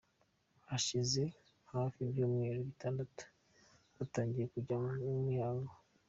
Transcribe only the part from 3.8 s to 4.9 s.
yatangiye kujya